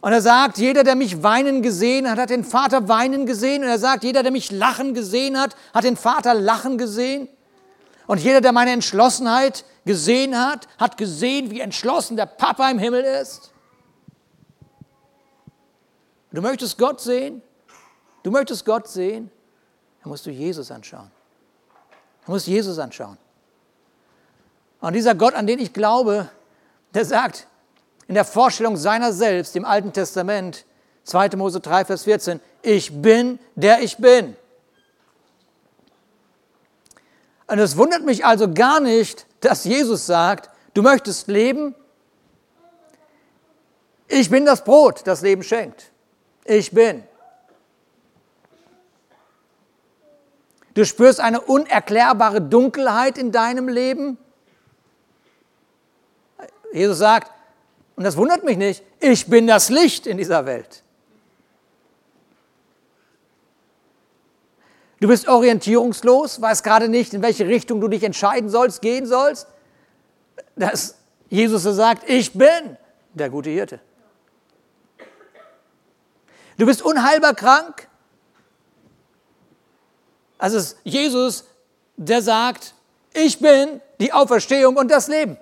[0.00, 3.62] Und er sagt, jeder, der mich weinen gesehen hat, hat den Vater weinen gesehen.
[3.62, 7.28] Und er sagt, jeder, der mich lachen gesehen hat, hat den Vater lachen gesehen.
[8.06, 13.04] Und jeder, der meine Entschlossenheit gesehen hat, hat gesehen, wie entschlossen der Papa im Himmel
[13.04, 13.52] ist.
[16.32, 17.42] Du möchtest Gott sehen?
[18.22, 19.30] Du möchtest Gott sehen?
[20.02, 21.10] Dann musst du Jesus anschauen.
[22.24, 23.18] Du musst Jesus anschauen.
[24.80, 26.28] Und dieser Gott, an den ich glaube,
[26.94, 27.46] der sagt
[28.06, 30.64] in der Vorstellung seiner selbst im Alten Testament,
[31.04, 31.30] 2.
[31.36, 34.36] Mose 3, Vers 14, ich bin, der ich bin.
[37.46, 41.74] Und es wundert mich also gar nicht, dass Jesus sagt, du möchtest leben,
[44.06, 45.90] ich bin das Brot, das Leben schenkt.
[46.44, 47.04] Ich bin.
[50.72, 54.16] Du spürst eine unerklärbare Dunkelheit in deinem Leben.
[56.72, 57.32] Jesus sagt,
[57.96, 60.82] und das wundert mich nicht, ich bin das Licht in dieser Welt.
[65.00, 69.46] Du bist orientierungslos, weißt gerade nicht, in welche Richtung du dich entscheiden sollst, gehen sollst.
[70.56, 70.96] Dass
[71.28, 72.76] Jesus so sagt, ich bin
[73.14, 73.80] der gute Hirte.
[76.56, 77.88] Du bist unheilbar krank.
[80.38, 81.44] Also es ist Jesus,
[81.96, 82.74] der sagt,
[83.12, 85.36] ich bin die Auferstehung und das Leben.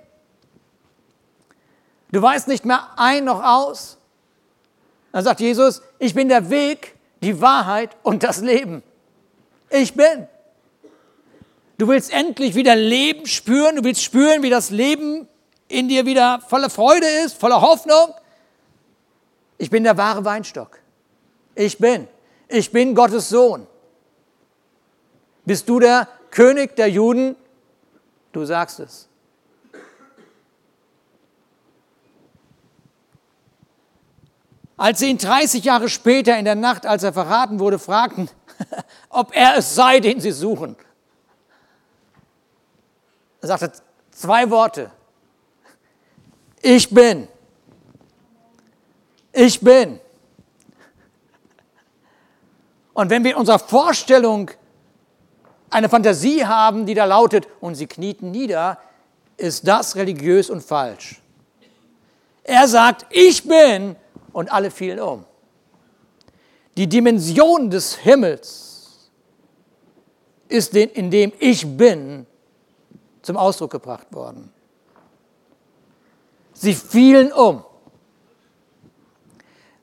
[2.10, 3.98] Du weißt nicht mehr ein noch aus.
[5.12, 8.82] Dann sagt Jesus, ich bin der Weg, die Wahrheit und das Leben.
[9.70, 10.28] Ich bin.
[11.78, 15.28] Du willst endlich wieder Leben spüren, du willst spüren, wie das Leben
[15.68, 18.14] in dir wieder voller Freude ist, voller Hoffnung.
[19.58, 20.78] Ich bin der wahre Weinstock.
[21.54, 22.08] Ich bin.
[22.48, 23.66] Ich bin Gottes Sohn.
[25.44, 27.36] Bist du der König der Juden?
[28.32, 29.08] Du sagst es.
[34.76, 38.28] Als sie ihn 30 Jahre später in der Nacht, als er verraten wurde, fragten,
[39.08, 40.76] ob er es sei, den sie suchen.
[43.40, 43.72] Er sagte
[44.10, 44.90] zwei Worte.
[46.60, 47.28] Ich bin.
[49.32, 50.00] Ich bin.
[52.92, 54.50] Und wenn wir in unserer Vorstellung
[55.70, 58.78] eine Fantasie haben, die da lautet, und sie knieten nieder,
[59.36, 61.20] ist das religiös und falsch.
[62.42, 63.96] Er sagt, ich bin
[64.36, 65.24] und alle fielen um.
[66.76, 69.10] Die Dimension des Himmels
[70.48, 72.26] ist in dem ich bin
[73.22, 74.52] zum Ausdruck gebracht worden.
[76.52, 77.64] Sie fielen um.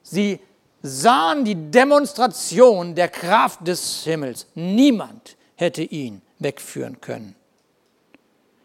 [0.04, 0.40] Sie
[0.84, 4.46] sahen die Demonstration der Kraft des Himmels.
[4.54, 7.36] Niemand hätte ihn wegführen können.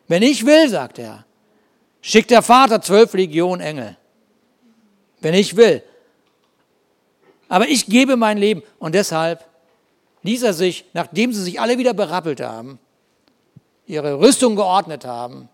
[0.06, 1.24] Wenn ich will, sagt er,
[2.02, 3.96] schickt der Vater zwölf Legionen Engel.
[5.20, 5.82] Wenn ich will.
[7.48, 8.62] Aber ich gebe mein Leben.
[8.78, 9.46] Und deshalb
[10.22, 12.78] ließ er sich, nachdem sie sich alle wieder berappelt haben,
[13.86, 15.48] ihre Rüstung geordnet haben,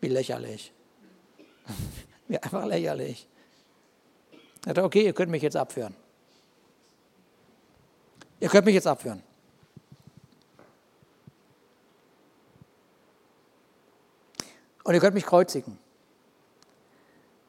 [0.00, 0.72] wie lächerlich.
[2.28, 3.26] Wie einfach lächerlich.
[4.66, 5.94] Er hat okay, ihr könnt mich jetzt abführen.
[8.38, 9.22] Ihr könnt mich jetzt abführen.
[14.84, 15.78] Und ihr könnt mich kreuzigen.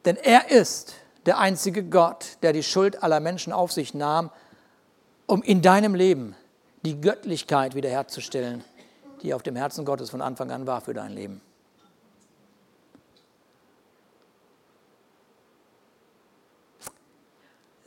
[0.04, 0.94] Denn er ist
[1.26, 4.30] der einzige Gott, der die Schuld aller Menschen auf sich nahm,
[5.26, 6.34] um in deinem Leben
[6.82, 8.64] die Göttlichkeit wiederherzustellen,
[9.22, 11.42] die auf dem Herzen Gottes von Anfang an war für dein Leben.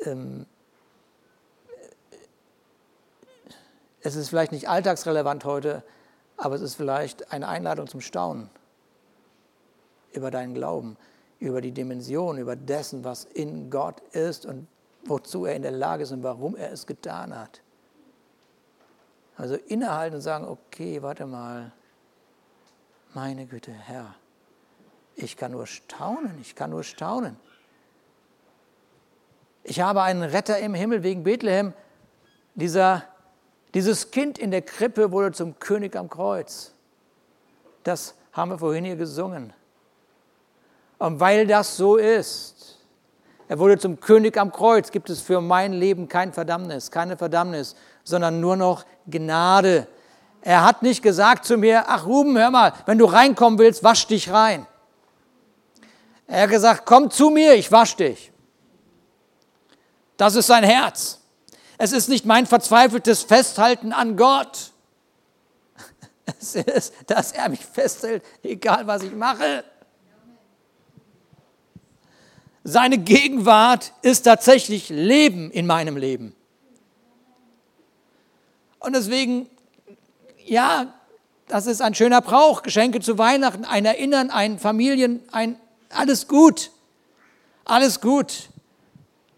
[0.07, 0.45] ähm,
[4.01, 5.83] es ist vielleicht nicht alltagsrelevant heute,
[6.37, 8.49] aber es ist vielleicht eine Einladung zum Staunen
[10.11, 10.97] über deinen Glauben,
[11.43, 14.65] über die Dimension, über dessen, was in Gott ist und
[15.05, 17.61] wozu er in der Lage ist und warum er es getan hat.
[19.35, 21.73] Also innehalten und sagen, okay, warte mal,
[23.13, 24.15] meine Güte, Herr,
[25.15, 27.35] ich kann nur staunen, ich kann nur staunen.
[29.63, 31.73] Ich habe einen Retter im Himmel wegen Bethlehem.
[32.55, 33.03] Dieser,
[33.73, 36.73] dieses Kind in der Krippe wurde zum König am Kreuz.
[37.83, 39.51] Das haben wir vorhin hier gesungen.
[41.03, 42.77] Und weil das so ist,
[43.49, 47.75] er wurde zum König am Kreuz, gibt es für mein Leben kein Verdammnis, keine Verdammnis,
[48.05, 49.85] sondern nur noch Gnade.
[50.39, 54.07] Er hat nicht gesagt zu mir, ach Ruben, hör mal, wenn du reinkommen willst, wasch
[54.07, 54.65] dich rein.
[56.25, 58.31] Er hat gesagt, komm zu mir, ich wasch dich.
[60.15, 61.19] Das ist sein Herz.
[61.77, 64.71] Es ist nicht mein verzweifeltes Festhalten an Gott.
[66.39, 69.65] Es ist, dass er mich festhält, egal was ich mache.
[72.63, 76.35] Seine Gegenwart ist tatsächlich Leben in meinem Leben.
[78.79, 79.49] Und deswegen,
[80.45, 80.93] ja,
[81.47, 82.63] das ist ein schöner Brauch.
[82.63, 85.57] Geschenke zu Weihnachten, ein Erinnern, ein Familien, ein
[85.89, 86.71] alles gut.
[87.65, 88.49] Alles gut.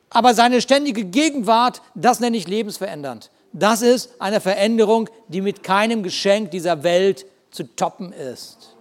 [0.09, 3.29] Aber seine ständige Gegenwart, das nenne ich lebensverändernd.
[3.53, 8.74] Das ist eine Veränderung, die mit keinem Geschenk dieser Welt zu toppen ist.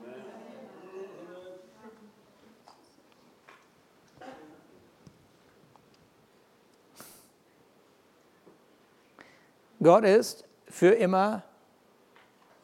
[9.84, 11.42] Gott ist für immer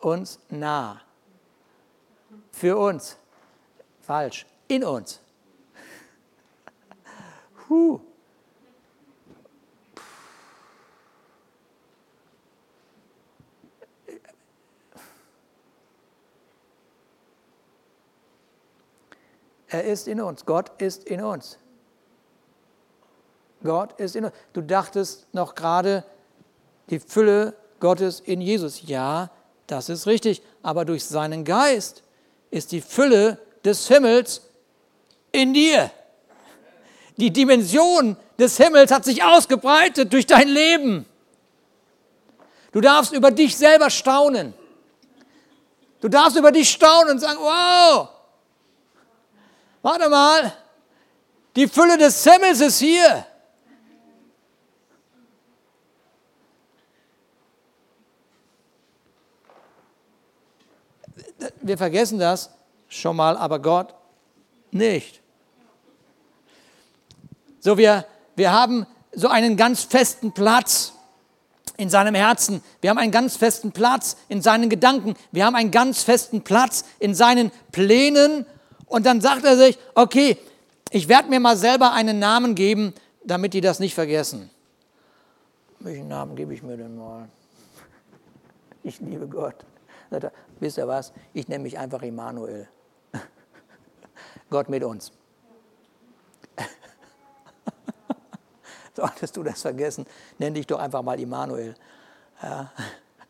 [0.00, 1.02] uns nah.
[2.50, 3.18] Für uns.
[4.00, 4.46] Falsch.
[4.68, 5.20] In uns.
[7.68, 8.00] Huh.
[19.68, 20.46] Er ist in uns.
[20.46, 21.58] Gott ist in uns.
[23.62, 24.34] Gott ist in uns.
[24.52, 26.02] Du dachtest noch gerade,
[26.90, 28.82] die Fülle Gottes in Jesus.
[28.86, 29.30] Ja,
[29.66, 30.42] das ist richtig.
[30.62, 32.02] Aber durch seinen Geist
[32.50, 34.42] ist die Fülle des Himmels
[35.32, 35.90] in dir.
[37.16, 41.06] Die Dimension des Himmels hat sich ausgebreitet durch dein Leben.
[42.72, 44.54] Du darfst über dich selber staunen.
[46.00, 48.08] Du darfst über dich staunen und sagen, wow,
[49.82, 50.52] Warte mal,
[51.56, 53.26] die Fülle des Himmels ist hier.
[61.62, 62.50] Wir vergessen das
[62.88, 63.94] schon mal, aber Gott
[64.70, 65.20] nicht.
[67.60, 70.92] So, wir, wir haben so einen ganz festen Platz
[71.76, 72.62] in seinem Herzen.
[72.80, 75.14] Wir haben einen ganz festen Platz in seinen Gedanken.
[75.32, 78.46] Wir haben einen ganz festen Platz in seinen Plänen
[78.86, 80.36] und dann sagt er sich, okay,
[80.90, 82.92] ich werde mir mal selber einen Namen geben,
[83.24, 84.50] damit die das nicht vergessen.
[85.78, 87.28] Welchen Namen gebe ich mir denn mal?
[88.82, 89.56] Ich liebe Gott.
[90.60, 91.12] Wisst ihr was?
[91.32, 92.68] Ich nenne mich einfach Immanuel.
[94.50, 95.10] Gott mit uns.
[98.94, 100.06] Solltest du das vergessen,
[100.38, 101.74] nenn dich doch einfach mal Immanuel.
[102.42, 102.70] Ja,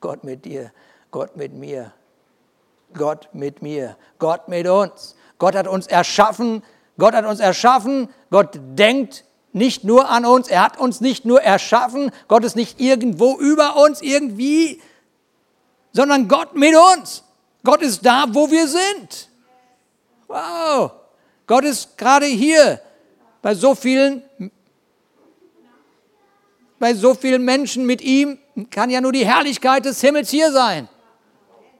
[0.01, 0.73] Gott mit dir,
[1.11, 1.93] Gott mit mir,
[2.95, 5.15] Gott mit mir, Gott mit uns.
[5.39, 6.63] Gott hat uns erschaffen,
[6.99, 11.43] Gott hat uns erschaffen, Gott denkt nicht nur an uns, er hat uns nicht nur
[11.43, 14.81] erschaffen, Gott ist nicht irgendwo über uns irgendwie,
[15.93, 17.23] sondern Gott mit uns.
[17.63, 19.29] Gott ist da, wo wir sind.
[20.27, 20.93] Wow,
[21.47, 22.81] Gott ist gerade hier
[23.43, 24.23] bei so vielen
[26.79, 28.39] bei so vielen Menschen mit ihm
[28.71, 30.89] kann ja nur die Herrlichkeit des Himmels hier sein.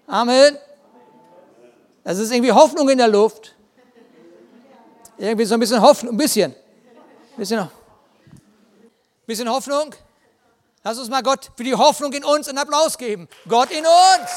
[0.07, 0.59] Amen.
[2.05, 3.55] Es ist irgendwie Hoffnung in der Luft.
[5.17, 6.53] Irgendwie so ein bisschen Hoffnung, ein bisschen.
[6.53, 7.69] Ein bisschen,
[9.27, 9.95] bisschen Hoffnung.
[10.83, 13.29] Lass uns mal Gott für die Hoffnung in uns einen Applaus geben.
[13.49, 14.31] Gott in uns.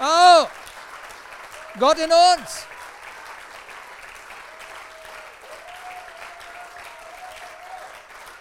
[0.00, 0.46] Oh,
[1.78, 2.66] Gott in uns.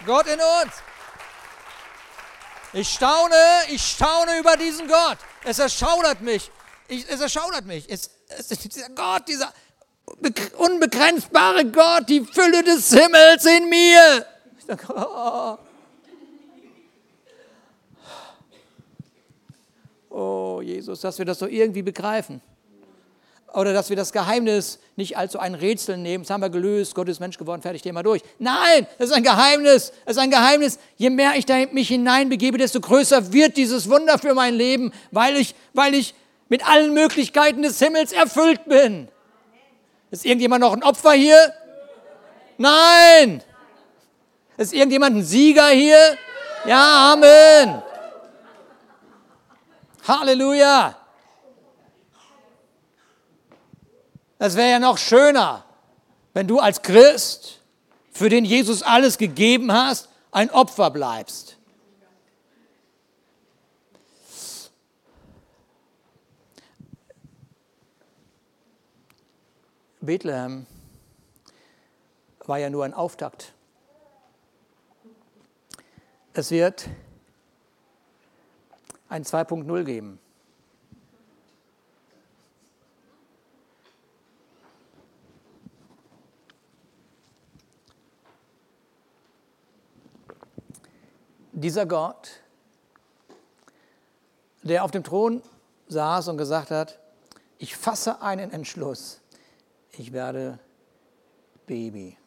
[0.06, 0.74] Gott in uns.
[2.74, 3.36] Ich staune,
[3.70, 5.20] ich staune über diesen Gott.
[5.44, 6.52] Es erschaudert mich.
[6.88, 7.90] Ich, es erschaudert mich.
[7.90, 9.54] Es, es, dieser Gott, dieser
[10.58, 14.26] unbegrenzbare Gott, die Fülle des Himmels in mir.
[14.58, 15.58] Ich denke, oh.
[20.10, 22.42] oh Jesus, dass wir das so irgendwie begreifen.
[23.54, 26.96] Oder dass wir das Geheimnis nicht als so ein Rätsel nehmen, das haben wir gelöst,
[26.96, 28.24] Gott ist Mensch geworden, fertig, Thema durch.
[28.40, 30.80] Nein, das ist ein Geheimnis, das ist ein Geheimnis.
[30.98, 35.54] Je mehr ich mich hineinbegebe, desto größer wird dieses Wunder für mein Leben, weil ich,
[35.74, 36.16] weil ich
[36.50, 39.08] mit allen Möglichkeiten des Himmels erfüllt bin.
[40.10, 41.54] Ist irgendjemand noch ein Opfer hier?
[42.58, 43.44] Nein.
[44.58, 46.18] Ist irgendjemand ein Sieger hier?
[46.66, 47.84] Ja, Amen.
[50.08, 50.98] Halleluja.
[54.40, 55.64] Es wäre ja noch schöner,
[56.34, 57.62] wenn du als Christ,
[58.12, 61.58] für den Jesus alles gegeben hast, ein Opfer bleibst.
[70.02, 70.66] Bethlehem
[72.46, 73.54] war ja nur ein Auftakt.
[76.34, 76.90] Es wird
[79.14, 80.20] ein 2.0 geben.
[91.54, 92.42] dieser Gott,
[94.64, 95.42] der auf dem Thron
[95.88, 97.00] saß und gesagt hat,
[97.58, 99.22] ich fasse einen Entschluss,
[99.92, 100.60] ich werde
[101.66, 102.18] Baby.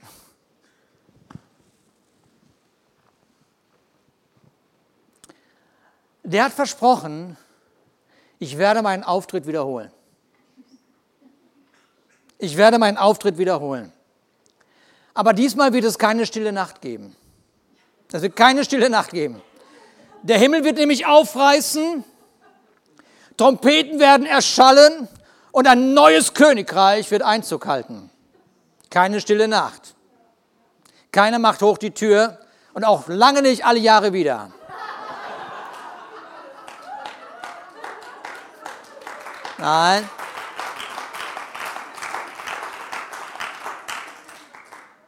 [6.26, 7.36] Der hat versprochen,
[8.40, 9.92] ich werde meinen Auftritt wiederholen.
[12.38, 13.92] Ich werde meinen Auftritt wiederholen.
[15.14, 17.14] Aber diesmal wird es keine stille Nacht geben.
[18.10, 19.40] Es wird keine stille Nacht geben.
[20.22, 22.04] Der Himmel wird nämlich aufreißen,
[23.36, 25.06] Trompeten werden erschallen
[25.52, 28.10] und ein neues Königreich wird Einzug halten.
[28.90, 29.94] Keine stille Nacht.
[31.12, 32.40] Keiner macht hoch die Tür
[32.74, 34.50] und auch lange nicht alle Jahre wieder.
[39.58, 40.08] Nein.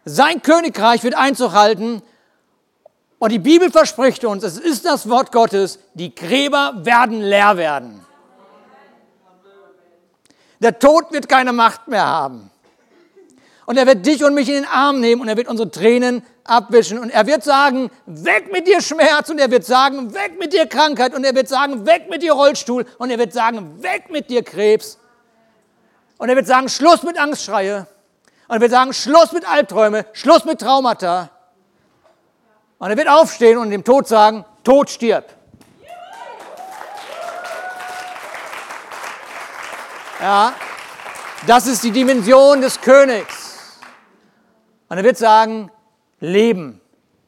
[0.05, 2.03] Sein Königreich wird Einzug halten
[3.19, 8.07] und die Bibel verspricht uns, es ist das Wort Gottes, die Gräber werden leer werden.
[10.61, 12.51] Der Tod wird keine Macht mehr haben.
[13.69, 16.25] Und er wird dich und mich in den Arm nehmen und er wird unsere Tränen
[16.43, 16.99] abwischen.
[16.99, 19.29] Und er wird sagen, weg mit dir Schmerz.
[19.29, 21.15] Und er wird sagen, weg mit dir Krankheit.
[21.15, 22.87] Und er wird sagen, weg mit dir Rollstuhl.
[22.97, 24.99] Und er wird sagen, weg mit dir Krebs.
[26.17, 27.87] Und er wird sagen, Schluss mit Angstschreie.
[28.49, 31.29] Und er wird sagen, Schluss mit Albträume, Schluss mit Traumata.
[32.79, 35.27] Und er wird aufstehen und dem Tod sagen, Tod stirb.
[40.23, 40.55] Ja,
[41.47, 43.38] das ist die Dimension des Königs.
[44.89, 45.71] Und er wird sagen,
[46.21, 46.81] Leben,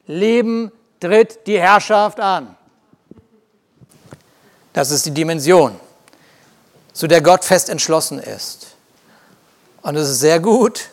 [0.06, 2.56] Leben tritt die Herrschaft an.
[4.72, 5.78] Das ist die Dimension,
[6.92, 8.68] zu der Gott fest entschlossen ist.
[9.82, 10.88] Und es ist sehr gut,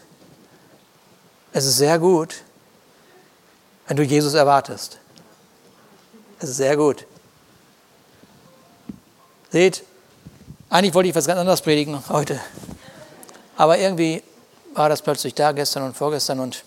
[1.51, 2.35] es ist sehr gut,
[3.87, 4.97] wenn du Jesus erwartest.
[6.39, 7.05] Das ist sehr gut.
[9.51, 9.83] Seht,
[10.69, 12.39] eigentlich wollte ich was ganz anderes predigen heute.
[13.55, 14.21] Aber irgendwie
[14.77, 16.63] war das plötzlich da gestern und vorgestern und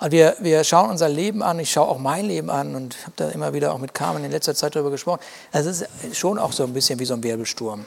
[0.00, 3.28] wir, wir schauen unser Leben an, ich schaue auch mein Leben an und habe da
[3.30, 5.20] immer wieder auch mit Carmen in letzter Zeit darüber gesprochen.
[5.52, 7.86] Also es ist schon auch so ein bisschen wie so ein Wirbelsturm.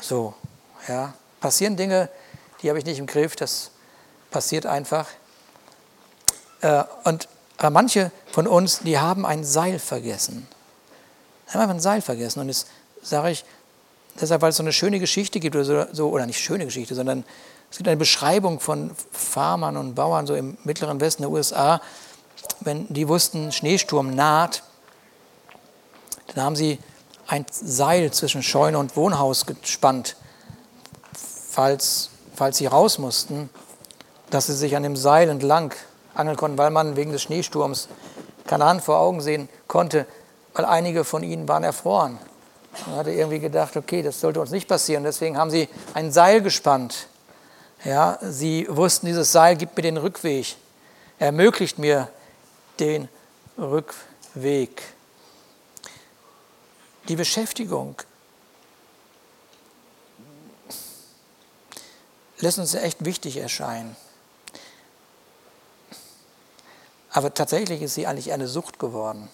[0.00, 0.34] So,
[0.86, 1.14] ja.
[1.40, 2.08] Passieren Dinge,
[2.62, 3.72] die habe ich nicht im Griff, das
[4.30, 5.08] passiert einfach.
[6.60, 7.28] Äh, und
[7.60, 10.46] manche von uns, die haben ein Seil vergessen.
[11.46, 12.40] Die haben einfach ein Seil vergessen.
[12.40, 12.68] Und jetzt
[13.02, 13.44] sage ich,
[14.20, 17.24] deshalb, weil es so eine schöne Geschichte gibt, oder, so, oder nicht schöne Geschichte, sondern
[17.70, 21.80] es gibt eine Beschreibung von Farmern und Bauern so im mittleren Westen der USA,
[22.60, 24.62] wenn die wussten, Schneesturm naht,
[26.34, 26.78] dann haben sie
[27.26, 30.16] ein Seil zwischen Scheune und Wohnhaus gespannt,
[31.50, 33.48] falls, falls sie raus mussten,
[34.30, 35.74] dass sie sich an dem Seil entlang
[36.14, 37.88] angeln konnten, weil man wegen des Schneesturms
[38.46, 40.06] Kanaan vor Augen sehen konnte,
[40.54, 42.18] weil einige von ihnen waren erfroren.
[42.86, 45.04] Man hatte irgendwie gedacht, okay, das sollte uns nicht passieren.
[45.04, 47.06] Deswegen haben sie ein Seil gespannt
[47.84, 50.56] ja, sie wussten, dieses Seil gibt mir den Rückweg,
[51.18, 52.08] ermöglicht mir
[52.78, 53.08] den
[53.58, 54.82] Rückweg.
[57.08, 57.96] Die Beschäftigung
[62.38, 63.96] lässt uns echt wichtig erscheinen.
[67.10, 69.28] Aber tatsächlich ist sie eigentlich eine Sucht geworden.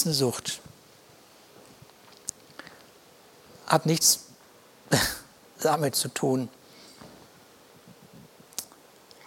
[0.00, 0.60] Ist eine Sucht.
[3.68, 4.20] hat nichts
[5.60, 6.48] damit zu tun,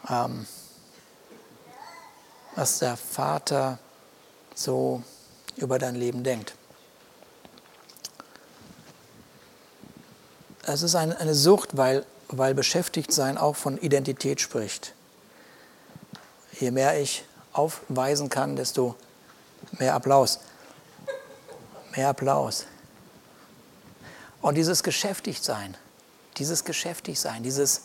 [0.09, 0.47] ähm,
[2.55, 3.77] was der Vater
[4.55, 5.03] so
[5.57, 6.55] über dein Leben denkt.
[10.63, 14.93] Es ist eine, eine Sucht, weil, weil Beschäftigtsein auch von Identität spricht.
[16.59, 18.95] Je mehr ich aufweisen kann, desto
[19.79, 20.39] mehr Applaus.
[21.95, 22.65] Mehr Applaus.
[24.41, 25.77] Und dieses Geschäftigsein,
[26.37, 27.83] dieses Geschäftigsein, dieses,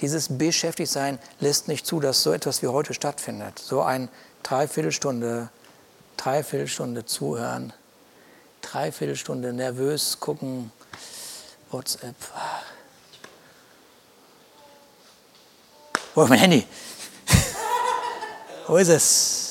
[0.00, 3.58] dieses Beschäftigtsein lässt nicht zu, dass so etwas wie heute stattfindet.
[3.58, 4.08] So ein
[4.42, 5.48] Dreiviertelstunde,
[6.16, 7.72] Dreiviertelstunde zuhören,
[8.62, 10.72] Dreiviertelstunde nervös gucken,
[11.70, 12.16] WhatsApp.
[16.14, 16.66] Wo ist mein Handy?
[18.66, 19.49] Wo ist es?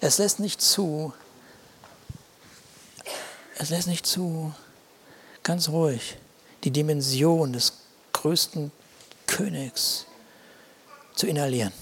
[0.00, 1.12] Es lässt nicht zu,
[3.58, 4.54] es lässt nicht zu,
[5.42, 6.16] ganz ruhig,
[6.64, 7.74] die Dimension des
[8.12, 8.72] größten
[9.26, 10.06] Königs
[11.14, 11.72] zu inhalieren.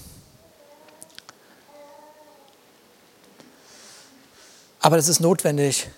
[4.81, 5.89] Aber das ist notwendig,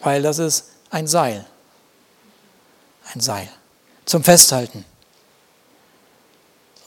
[0.00, 1.44] weil das ist ein Seil.
[3.12, 3.48] Ein Seil
[4.04, 4.84] zum Festhalten.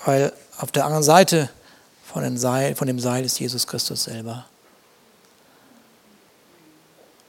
[0.05, 1.49] Weil auf der anderen Seite
[2.11, 4.45] von, Seil, von dem Seil ist Jesus Christus selber.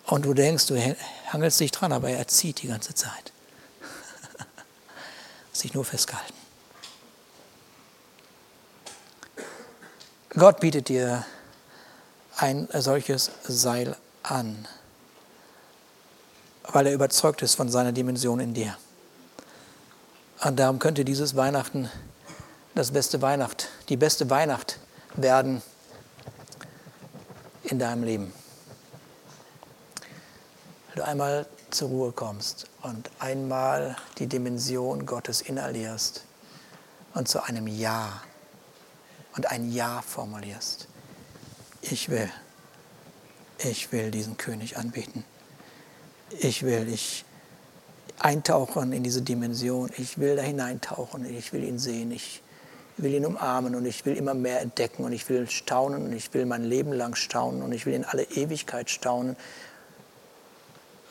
[0.07, 3.33] Und du denkst, du hangelst dich dran, aber er zieht die ganze Zeit.
[5.53, 6.35] sich nur festgehalten.
[10.31, 11.27] Gott bietet dir
[12.37, 14.67] ein solches Seil an,
[16.65, 18.77] weil er überzeugt ist von seiner Dimension in dir.
[20.43, 21.91] Und darum könnte dieses Weihnachten
[22.75, 24.79] das beste Weihnacht, die beste Weihnacht
[25.17, 25.63] werden
[27.65, 28.33] in deinem Leben
[31.01, 36.25] du einmal zur Ruhe kommst und einmal die Dimension Gottes inhalierst
[37.15, 38.23] und zu einem Ja
[39.35, 40.89] und ein Ja formulierst.
[41.81, 42.31] Ich will,
[43.59, 45.25] ich will diesen König anbeten.
[46.39, 47.25] Ich will, ich
[48.19, 49.91] eintauchen in diese Dimension.
[49.97, 51.25] Ich will da hineintauchen.
[51.25, 52.11] Ich will ihn sehen.
[52.11, 52.43] Ich
[53.03, 56.33] will ihn umarmen und ich will immer mehr entdecken und ich will staunen und ich
[56.35, 59.37] will mein Leben lang staunen und ich will in alle Ewigkeit staunen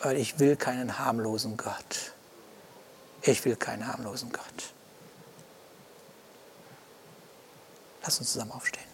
[0.02, 2.14] weil ich will keinen harmlosen Gott.
[3.22, 4.74] Ich will keinen harmlosen Gott.
[8.02, 8.89] Lass uns zusammen aufstehen.